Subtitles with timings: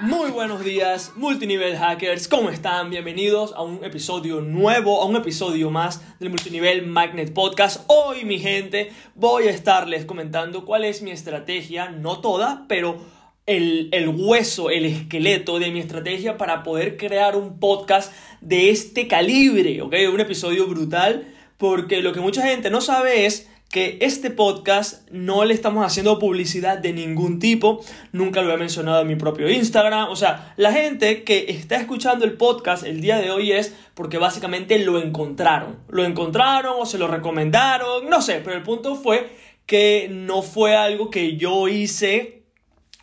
[0.00, 2.90] Muy buenos días, multinivel hackers, ¿cómo están?
[2.90, 7.84] Bienvenidos a un episodio nuevo, a un episodio más del Multinivel Magnet Podcast.
[7.86, 12.98] Hoy, mi gente, voy a estarles comentando cuál es mi estrategia, no toda, pero
[13.46, 19.80] el, hueso, el esqueleto de mi estrategia para poder crear un podcast de este calibre,
[19.80, 19.94] ¿ok?
[20.12, 25.44] Un episodio brutal, porque lo que mucha gente no sabe es que este podcast no
[25.44, 30.10] le estamos haciendo publicidad de ningún tipo, nunca lo he mencionado en mi propio Instagram,
[30.10, 34.16] o sea, la gente que está escuchando el podcast el día de hoy es porque
[34.16, 39.28] básicamente lo encontraron, lo encontraron o se lo recomendaron, no sé, pero el punto fue
[39.66, 42.44] que no fue algo que yo hice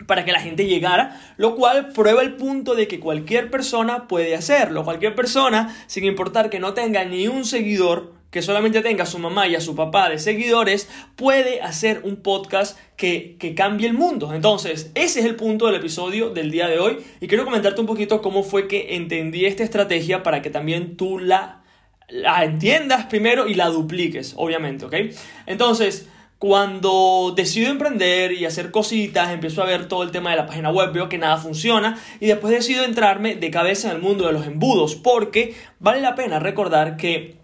[0.08, 4.38] para que la gente llegara, lo cual prueba el punto de que cualquier persona puede
[4.38, 9.08] hacerlo, cualquier persona, sin importar que no tenga ni un seguidor, que solamente tenga a
[9.08, 13.94] su mamá y a su papá de seguidores, puede hacer un podcast que, cambie el
[13.94, 14.34] mundo.
[14.34, 17.88] Entonces, ese es el punto del episodio del día de hoy y quiero comentarte un
[17.88, 21.64] poquito cómo fue que entendí esta estrategia para que también tú la,
[22.08, 24.96] la entiendas primero y la dupliques, obviamente, ¿ok?
[25.46, 30.48] Entonces, cuando decido emprender y hacer cositas, empiezo a ver todo el tema de la
[30.48, 34.26] página web, veo que nada funciona y después decido entrarme de cabeza en el mundo
[34.26, 37.41] de los embudos porque vale la pena recordar que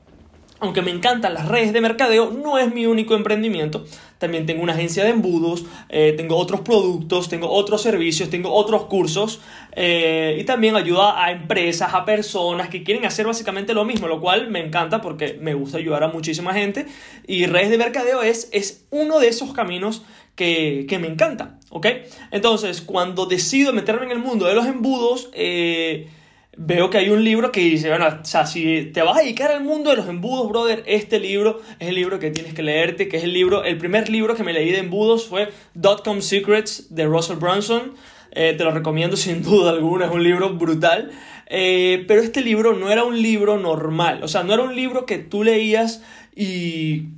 [0.60, 3.86] aunque me encantan las redes de mercadeo, no es mi único emprendimiento.
[4.18, 8.86] También tengo una agencia de embudos, eh, tengo otros productos, tengo otros servicios, tengo otros
[8.86, 9.40] cursos
[9.76, 14.20] eh, y también ayuda a empresas, a personas que quieren hacer básicamente lo mismo, lo
[14.20, 16.88] cual me encanta porque me gusta ayudar a muchísima gente
[17.28, 20.02] y redes de mercadeo es, es uno de esos caminos
[20.36, 21.88] que, que me encanta, ¿ok?
[22.32, 26.10] Entonces, cuando decido meterme en el mundo de los embudos, eh,
[26.58, 29.52] veo que hay un libro que dice, bueno, o sea, si te vas a dedicar
[29.52, 33.08] al mundo de los embudos, brother, este libro es el libro que tienes que leerte,
[33.08, 36.94] que es el libro, el primer libro que me leí de embudos fue Dotcom Secrets
[36.94, 37.94] de Russell Brunson.
[38.32, 41.12] Eh, te lo recomiendo sin duda alguna, es un libro brutal.
[41.50, 45.06] Eh, pero este libro no era un libro normal, o sea, no era un libro
[45.06, 46.04] que tú leías
[46.36, 47.10] y...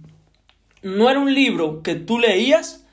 [0.81, 2.85] No era un libro que tú leías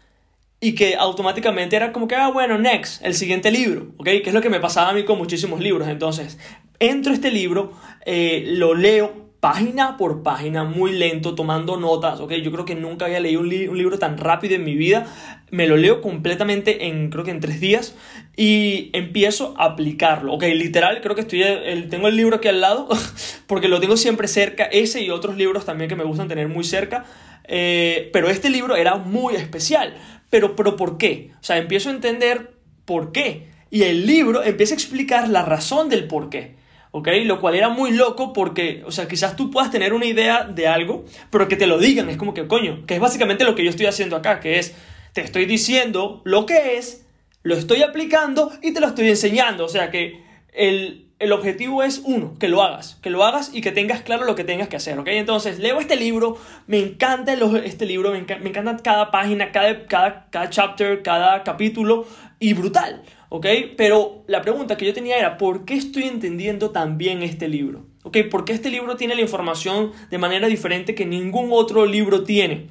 [0.61, 4.05] y que automáticamente era como que, ah, bueno, next, el siguiente libro, ¿ok?
[4.05, 5.89] Que es lo que me pasaba a mí con muchísimos libros.
[5.89, 6.39] Entonces,
[6.78, 7.72] entro a este libro,
[8.06, 12.33] eh, lo leo página por página, muy lento, tomando notas, ¿ok?
[12.43, 15.06] Yo creo que nunca había leído un, libro tan rápido en mi vida.
[15.50, 17.95] Me lo leo completamente en, creo que en tres días,
[18.34, 20.45] y empiezo a aplicarlo, ¿ok?
[20.55, 22.89] Literal, creo que estoy, el, tengo el libro aquí al lado,
[23.47, 26.65] porque lo tengo siempre cerca, ese y otros libros también que me gustan tener muy
[26.65, 27.05] cerca,
[27.45, 29.95] eh, pero este libro era muy especial
[30.31, 31.32] pero, pero ¿por qué?
[31.41, 32.54] O sea, empiezo a entender
[32.84, 33.48] por qué.
[33.70, 36.56] Y el libro empieza a explicar la razón del por qué.
[36.97, 37.09] ¿ok?
[37.25, 40.66] Lo cual era muy loco porque, o sea, quizás tú puedas tener una idea de
[40.66, 43.65] algo, pero que te lo digan, es como que, coño, que es básicamente lo que
[43.65, 44.75] yo estoy haciendo acá, que es,
[45.12, 47.06] te estoy diciendo lo que es,
[47.42, 50.22] lo estoy aplicando y te lo estoy enseñando, o sea que
[50.54, 54.25] el, el objetivo es uno, que lo hagas, que lo hagas y que tengas claro
[54.27, 55.09] lo que tengas que hacer, ¿ok?
[55.09, 57.32] Entonces, leo este libro, me encanta
[57.65, 62.06] este libro, me, encanta, cada página, cada, cada, cada chapter, cada capítulo
[62.38, 63.47] y brutal, ¿ok?
[63.78, 67.87] Pero la pregunta que yo tenía era, ¿por qué estoy entendiendo tan bien este libro?
[68.03, 68.19] ¿Ok?
[68.31, 72.69] ¿Por qué este libro tiene la información de manera diferente que ningún otro libro tiene?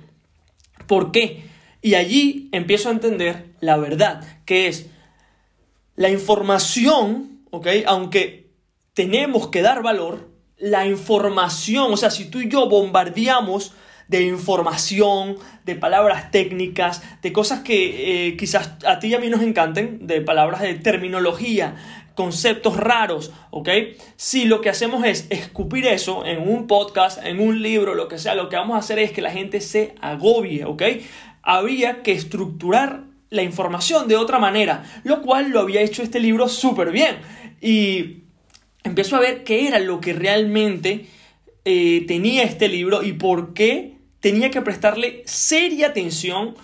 [0.88, 1.44] ¿Por qué?
[1.82, 4.90] Y allí empiezo a entender la verdad, que es
[5.98, 7.35] la información
[7.86, 8.52] aunque
[8.94, 13.74] tenemos que dar valor, la información, o sea, si tú y yo bombardeamos
[14.08, 19.30] de información, de palabras técnicas, de cosas que eh, quizás a ti y a mí
[19.30, 21.76] nos encanten, de palabras de terminología,
[22.14, 23.70] conceptos raros, ¿ok?
[24.16, 28.18] Si lo que hacemos es escupir eso en un podcast, en un libro, lo que
[28.18, 30.84] sea, lo que vamos a hacer es que la gente se agobie, ¿ok?
[31.42, 33.04] Había que estructurar
[33.36, 37.18] la información de otra manera, lo cual lo había hecho este libro súper bien.
[37.62, 38.24] Y
[38.84, 41.08] empiezo a ver qué era lo que realmente
[41.66, 46.56] eh, tenía este libro y por qué tenía que prestarle seria atención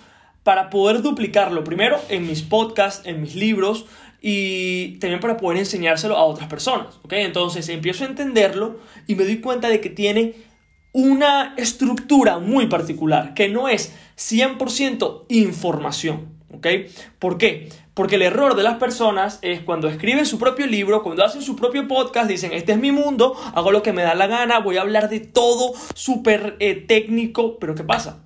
[0.42, 3.86] para poder duplicarlo, primero en mis podcasts, en mis libros
[4.20, 6.98] y también para poder enseñárselo a otras personas.
[7.10, 10.34] Entonces empiezo a entenderlo y me doy cuenta de que tiene
[10.92, 16.31] una estructura muy particular, que no es 100% información.
[16.52, 16.66] ¿Ok?
[17.18, 17.68] ¿Por qué?
[17.94, 21.56] Porque el error de las personas es cuando escriben su propio libro, cuando hacen su
[21.56, 24.78] propio podcast, dicen, este es mi mundo, hago lo que me da la gana, voy
[24.78, 28.21] a hablar de todo súper eh, técnico, pero ¿qué pasa?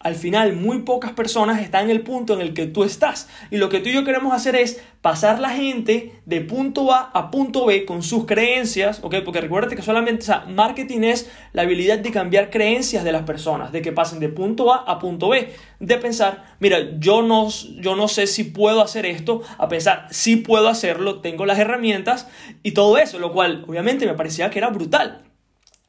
[0.00, 3.28] Al final muy pocas personas están en el punto en el que tú estás.
[3.50, 7.10] Y lo que tú y yo queremos hacer es pasar la gente de punto A
[7.12, 9.16] a punto B con sus creencias, ¿ok?
[9.24, 13.22] Porque recuerda que solamente, o sea, marketing es la habilidad de cambiar creencias de las
[13.22, 17.48] personas, de que pasen de punto A a punto B, de pensar, mira, yo no,
[17.80, 22.28] yo no sé si puedo hacer esto, a pensar, sí puedo hacerlo, tengo las herramientas
[22.62, 25.22] y todo eso, lo cual obviamente me parecía que era brutal.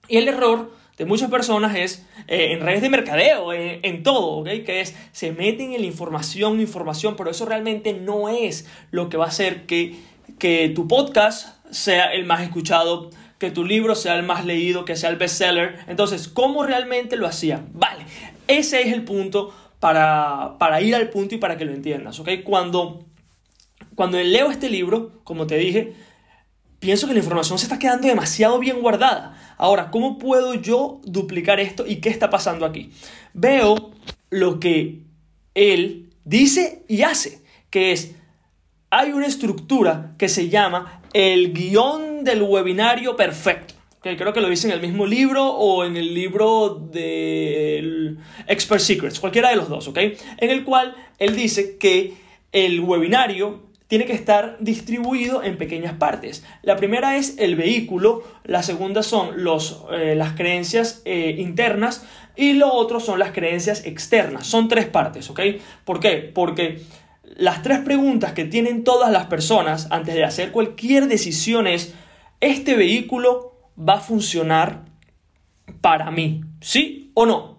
[0.08, 4.44] Y el error de muchas personas es eh, en redes de mercadeo, en, todo.
[4.44, 9.16] Que es, se meten en la información, información, pero eso realmente no es lo que
[9.16, 9.96] va a hacer que,
[10.38, 14.98] que tu podcast sea el más escuchado, que tu libro sea el más leído, que
[14.98, 15.80] sea el bestseller.
[15.88, 17.64] Entonces, ¿cómo realmente lo hacía?
[17.72, 18.04] Vale,
[18.50, 22.30] ese es el punto para, para ir al punto y para que lo entiendas, ¿ok?
[22.44, 23.06] Cuando,
[23.96, 25.94] cuando leo este libro, como te dije,
[26.80, 29.49] pienso que la información se está quedando demasiado bien guardada.
[29.60, 32.92] Ahora, ¿cómo puedo yo duplicar esto y qué está pasando aquí?
[33.34, 33.92] Veo
[34.30, 35.02] lo que
[35.54, 38.16] él dice y hace, que es,
[38.90, 43.74] hay una estructura que se llama el guion del webinario perfecto.
[44.02, 48.16] que creo que lo dice en el mismo libro o en el libro de
[48.48, 49.98] Expert Secrets, cualquiera de los dos, ¿ok?
[50.38, 52.14] En el cual él dice que
[52.54, 56.46] el webinario tiene que estar distribuido en pequeñas partes.
[56.62, 62.06] La primera es el vehículo, la segunda son los, eh, las creencias eh, internas
[62.36, 64.46] y lo otro son las creencias externas.
[64.46, 65.40] Son tres partes, ¿ok?
[65.86, 66.32] ¿Por qué?
[66.34, 66.84] Porque
[67.24, 71.96] las tres preguntas que tienen todas las personas antes de hacer cualquier decisión es,
[72.42, 74.86] ¿este vehículo va a funcionar
[75.82, 76.44] para mí?
[76.62, 77.59] ¿Sí o no?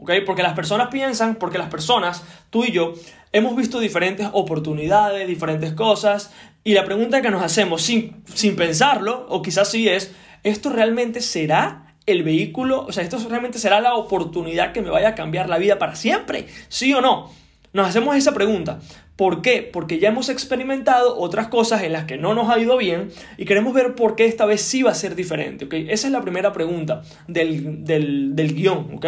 [0.00, 0.12] ¿Ok?
[0.24, 2.94] Porque las personas piensan, porque las personas, tú y yo,
[3.32, 9.26] hemos visto diferentes oportunidades, diferentes cosas, y la pregunta que nos hacemos sin, sin pensarlo,
[9.28, 10.12] o quizás sí es,
[10.44, 12.86] ¿esto realmente será el vehículo?
[12.86, 15.96] O sea, ¿esto realmente será la oportunidad que me vaya a cambiar la vida para
[15.96, 16.46] siempre?
[16.68, 17.32] ¿Sí o no?
[17.72, 18.80] Nos hacemos esa pregunta.
[19.16, 19.68] ¿Por qué?
[19.72, 23.46] Porque ya hemos experimentado otras cosas en las que no nos ha ido bien y
[23.46, 25.66] queremos ver por qué esta vez sí va a ser diferente.
[25.92, 29.00] Esa es la primera pregunta del, del, del guion.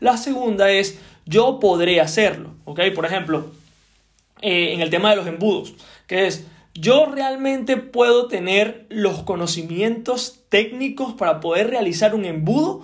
[0.00, 2.54] La segunda es, yo podré hacerlo.
[2.64, 3.50] Por ejemplo,
[4.40, 5.74] eh, en el tema de los embudos,
[6.06, 12.82] que es, yo realmente puedo tener los conocimientos técnicos para poder realizar un embudo,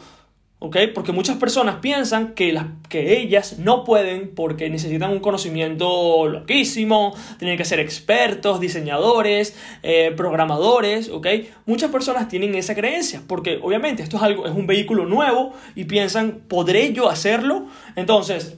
[0.62, 0.76] ¿ok?
[0.94, 7.14] Porque muchas personas piensan que, las, que ellas no pueden porque necesitan un conocimiento loquísimo,
[7.38, 11.26] tienen que ser expertos, diseñadores, eh, programadores, ¿ok?
[11.66, 15.84] Muchas personas tienen esa creencia porque obviamente esto es algo, es un vehículo nuevo y
[15.84, 17.66] piensan, ¿podré yo hacerlo?
[17.96, 18.56] Entonces,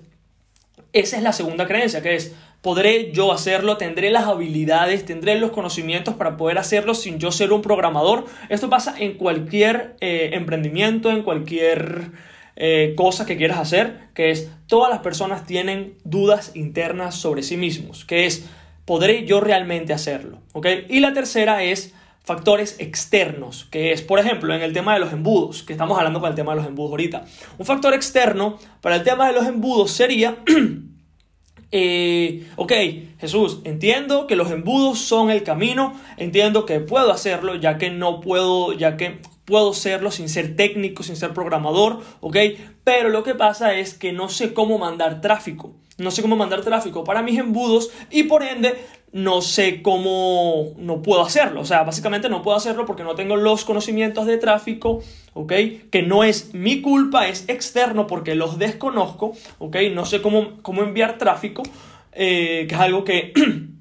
[0.93, 2.35] esa es la segunda creencia, que es,
[2.65, 7.53] podré yo hacerlo, tendré las habilidades, tendré los conocimientos para poder hacerlo sin yo ser
[7.53, 8.25] un programador.
[8.49, 12.13] Esto pasa en cualquier eh, emprendimiento, en cualquier
[12.57, 17.59] eh, cosa que quieras hacer, que es todas las personas tienen dudas internas sobre sí
[17.59, 18.47] mismos, que es,
[18.87, 20.41] ¿podré yo realmente hacerlo?
[20.89, 21.93] Y la tercera es
[22.25, 26.19] factores externos, que es, por ejemplo, en el tema de los embudos, que estamos hablando
[26.19, 27.27] con el tema de los embudos ahorita.
[27.59, 30.39] Un factor externo para el tema de los embudos sería
[31.77, 32.73] Eh, ok,
[33.19, 38.21] Jesús, entiendo que los embudos son el camino, entiendo que puedo hacerlo, ya que no
[38.21, 42.37] puedo, ya que puedo serlo sin ser técnico, sin ser programador, ok,
[42.85, 46.63] pero lo que pasa es que no sé cómo mandar tráfico, no sé cómo mandar
[46.63, 48.75] tráfico para mis embudos y por ende
[49.13, 51.61] no sé cómo, no puedo hacerlo.
[51.61, 55.05] O sea, básicamente no puedo hacerlo porque no tengo los conocimientos de tráfico,
[55.35, 55.53] ¿ok?
[55.91, 59.77] Que no es mi culpa, es externo porque los desconozco, ¿ok?
[59.93, 61.63] No sé cómo, cómo enviar tráfico,
[62.13, 63.33] eh, que es algo que...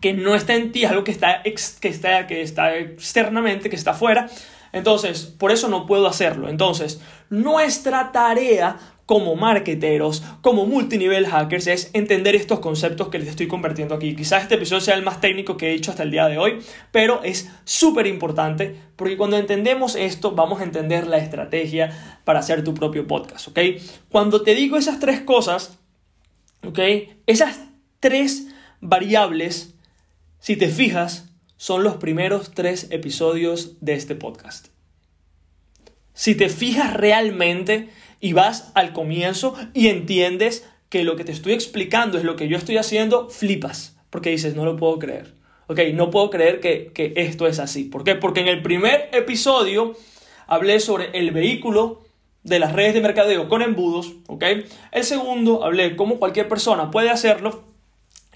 [0.00, 3.76] que no está en ti, es algo que está, que, está, que está externamente, que
[3.76, 4.28] está afuera.
[4.72, 6.48] Entonces, por eso no puedo hacerlo.
[6.48, 7.00] Entonces,
[7.30, 13.94] nuestra tarea como marketeros, como multinivel hackers, es entender estos conceptos que les estoy convirtiendo
[13.94, 14.16] aquí.
[14.16, 16.58] Quizás este episodio sea el más técnico que he hecho hasta el día de hoy,
[16.90, 22.64] pero es súper importante porque cuando entendemos esto vamos a entender la estrategia para hacer
[22.64, 23.58] tu propio podcast, ¿ok?
[24.08, 25.78] Cuando te digo esas tres cosas,
[26.66, 26.78] ¿ok?
[27.26, 27.60] Esas
[28.00, 28.48] tres
[28.80, 29.74] variables,
[30.38, 34.68] si te fijas, son los primeros tres episodios de este podcast.
[36.12, 37.88] Si te fijas realmente,
[38.24, 42.48] y vas al comienzo y entiendes que lo que te estoy explicando es lo que
[42.48, 45.34] yo estoy haciendo, flipas, porque dices, no lo puedo creer.
[45.66, 47.84] Ok, no puedo creer que, que esto es así.
[47.84, 48.14] ¿Por qué?
[48.14, 49.94] Porque en el primer episodio
[50.46, 52.00] hablé sobre el vehículo
[52.44, 54.42] de las redes de mercadeo con embudos, ¿ok?
[54.90, 57.62] El segundo hablé cómo cualquier persona puede hacerlo.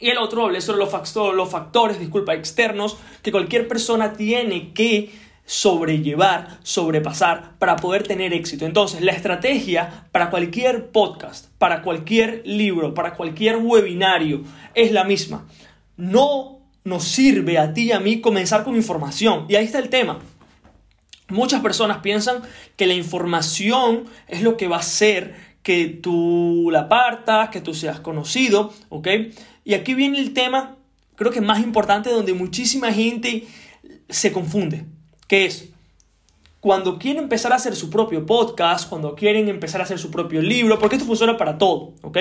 [0.01, 4.75] Y el otro hablé sobre los, factores, los factores, disculpa, externos que cualquier persona tiene
[4.75, 5.11] que
[5.49, 8.67] sobrellevar, sobrepasar para poder tener éxito.
[8.67, 14.43] Entonces, la estrategia para cualquier podcast, para cualquier libro, para cualquier webinario
[14.75, 15.49] es la misma.
[15.97, 19.47] No nos sirve a ti y a mí comenzar con información.
[19.49, 20.19] Y ahí está el tema.
[21.31, 22.43] Muchas personas piensan
[22.77, 27.73] que la información es lo que va a hacer que tú la partas, que tú
[27.73, 29.09] seas conocido, ¿ok?
[29.65, 30.77] Y aquí viene el tema,
[31.17, 33.47] creo que más importante, donde muchísima gente
[34.11, 34.85] se confunde
[35.29, 35.71] que es
[36.61, 40.43] cuando quieren empezar a hacer su propio podcast, cuando quieren empezar a hacer su propio
[40.43, 42.19] libro, porque esto funciona para todo, ¿ok?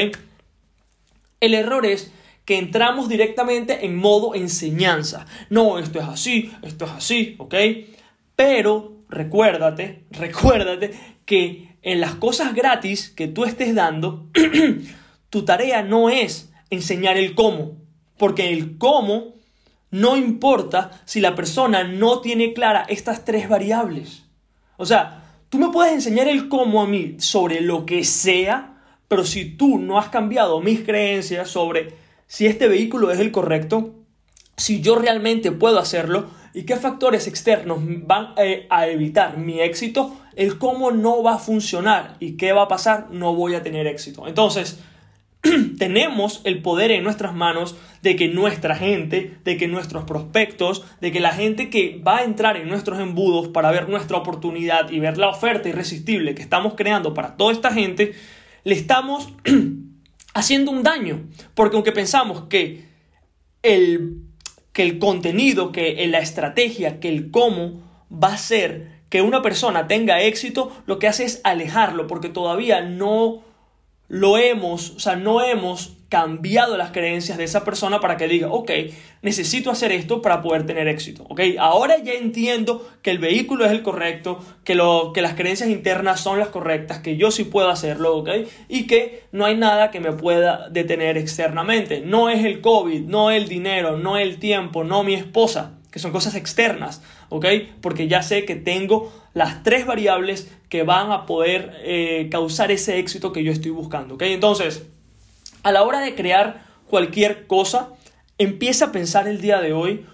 [1.40, 2.12] El error es
[2.46, 5.26] que entramos directamente en modo enseñanza.
[5.50, 7.56] No, esto es así, esto es así, ¿ok?
[8.36, 10.92] Pero recuérdate, recuérdate
[11.26, 14.28] que en las cosas gratis que tú estés dando,
[15.30, 17.76] tu tarea no es enseñar el cómo,
[18.18, 19.37] porque el cómo
[19.92, 24.24] no importa si la persona no tiene clara estas tres variables.
[24.78, 28.78] O sea, tú me puedes enseñar el cómo a mí sobre lo que sea,
[29.08, 31.94] pero si tú no has cambiado mis creencias sobre
[32.28, 33.96] si este vehículo es el correcto,
[34.58, 40.18] si yo realmente puedo hacerlo y qué factores externos van eh, a evitar mi éxito,
[40.36, 43.88] el cómo no va a funcionar y qué va a pasar, no voy a tener
[43.88, 44.28] éxito.
[44.28, 44.80] Entonces,
[45.78, 47.76] tenemos el poder en nuestras manos
[48.08, 52.24] de que nuestra gente, de que nuestros prospectos, de que la gente que va a
[52.24, 56.76] entrar en nuestros embudos para ver nuestra oportunidad y ver la oferta irresistible que estamos
[56.76, 58.14] creando para toda esta gente,
[58.64, 59.28] le estamos
[60.34, 61.28] haciendo un daño.
[61.54, 62.86] Porque aunque pensamos que
[63.62, 64.22] el,
[64.72, 69.88] que el contenido, que la estrategia, que el cómo va a ser que una persona
[69.88, 73.44] tenga éxito, lo que hace es alejarlo porque todavía no
[74.08, 78.48] lo hemos, o sea, no hemos cambiado las creencias de esa persona para que diga,
[78.50, 78.72] ok,
[79.22, 83.72] necesito hacer esto para poder tener éxito, ok, ahora ya entiendo que el vehículo es
[83.72, 87.70] el correcto, que, lo, que las creencias internas son las correctas, que yo sí puedo
[87.70, 88.30] hacerlo, ok,
[88.70, 93.32] y que no hay nada que me pueda detener externamente, no es el COVID, no
[93.32, 97.46] el dinero, no el tiempo, no mi esposa, son cosas externas, ¿ok?
[97.82, 103.00] Porque ya sé que tengo las tres variables que van a poder eh, causar ese
[103.00, 104.24] éxito que yo estoy buscando, ¿ok?
[104.24, 104.88] Entonces,
[105.64, 107.90] a la hora de crear cualquier cosa,
[108.38, 110.06] empieza a pensar el día de hoy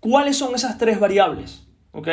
[0.00, 2.08] cuáles son esas tres variables, ¿ok?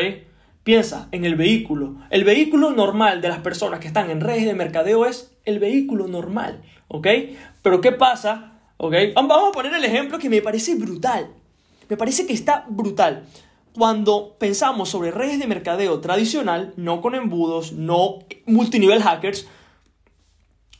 [0.63, 1.95] Piensa en el vehículo.
[2.09, 6.07] El vehículo normal de las personas que están en redes de mercadeo es el vehículo
[6.07, 7.07] normal, ¿ok?
[7.61, 8.59] Pero ¿qué pasa?
[8.77, 8.93] ¿Ok?
[9.15, 11.29] Vamos a poner el ejemplo que me parece brutal.
[11.89, 13.25] Me parece que está brutal.
[13.73, 19.47] Cuando pensamos sobre redes de mercadeo tradicional, no con embudos, no multinivel hackers,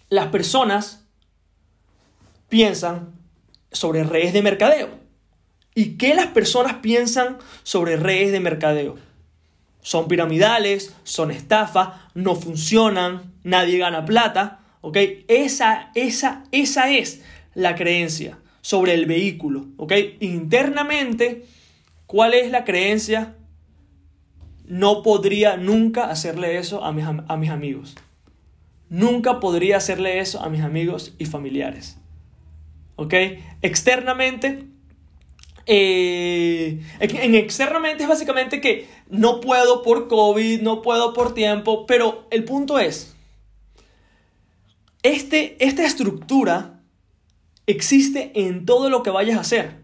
[0.10, 1.06] las personas
[2.50, 3.14] piensan
[3.72, 4.90] sobre redes de mercadeo.
[5.76, 8.96] ¿Y qué las personas piensan sobre redes de mercadeo?
[9.82, 14.62] Son piramidales, son estafas, no funcionan, nadie gana plata.
[14.82, 14.98] ¿Ok?
[15.28, 17.22] Esa, esa, esa es
[17.54, 19.94] la creencia sobre el vehículo, ¿ok?
[20.20, 21.46] Internamente,
[22.06, 23.38] ¿cuál es la creencia?
[24.66, 27.96] No podría nunca hacerle eso a mis, a mis amigos.
[28.90, 31.98] Nunca podría hacerle eso a mis amigos y familiares.
[32.98, 33.14] ¿Ok?
[33.62, 34.66] Externamente,
[35.66, 42.28] eh, en externamente es básicamente que no puedo por COVID, no puedo por tiempo, pero
[42.32, 43.16] el punto es,
[45.04, 46.77] este, esta estructura
[47.68, 49.84] existe en todo lo que vayas a hacer.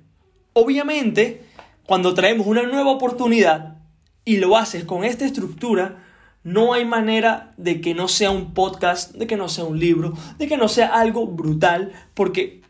[0.54, 1.44] Obviamente,
[1.86, 3.78] cuando traemos una nueva oportunidad
[4.26, 6.04] y lo haces con esta estructura,
[6.44, 10.14] no hay manera de que no sea un podcast, de que no sea un libro,
[10.38, 12.62] de que no sea algo brutal, porque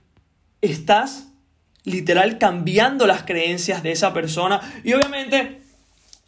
[0.61, 1.29] estás
[1.83, 5.62] literal cambiando las creencias de esa persona y obviamente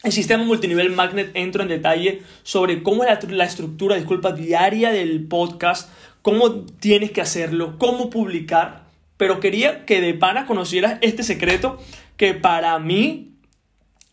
[0.05, 5.25] el sistema multinivel Magnet entro en detalle sobre cómo es la, estructura, disculpa, diaria del
[5.27, 5.89] podcast,
[6.21, 8.85] cómo tienes que hacerlo, cómo publicar,
[9.17, 11.79] pero quería que de pana conocieras este secreto
[12.17, 13.31] que para mí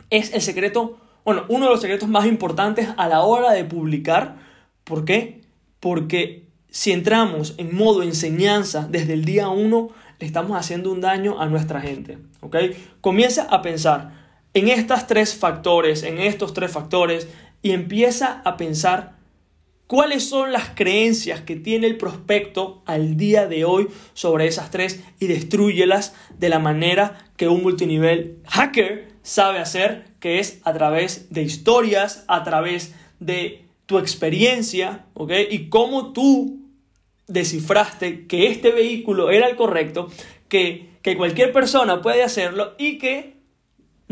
[0.08, 4.37] es el secreto, bueno, uno de los secretos más importantes a la hora de publicar.
[4.84, 5.42] ¿Por qué?
[5.78, 11.38] Porque si entramos en modo enseñanza desde el día uno, le estamos haciendo un daño
[11.38, 12.18] a nuestra gente.
[12.40, 12.56] ¿Ok?
[13.02, 14.22] Comienza a pensar
[14.54, 17.28] en estas tres factores, en estos tres factores,
[17.62, 19.16] y empieza a pensar
[19.87, 25.02] cuáles son las creencias que tiene el prospecto al día de hoy sobre esas tres
[25.21, 31.30] y destruyelas de la manera que un multinivel hacker sabe hacer, que es a través
[31.30, 35.32] de historias, a través de tu experiencia, ¿ok?
[35.50, 36.62] Y cómo tú
[37.28, 40.09] descifraste que este vehículo era el correcto,
[40.49, 43.41] que, que cualquier persona puede hacerlo y que